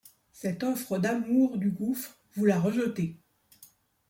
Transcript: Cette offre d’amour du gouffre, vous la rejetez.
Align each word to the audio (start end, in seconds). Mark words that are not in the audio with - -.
Cette 0.33 0.63
offre 0.63 0.97
d’amour 0.97 1.59
du 1.59 1.69
gouffre, 1.69 2.17
vous 2.33 2.45
la 2.45 2.59
rejetez. 2.59 3.17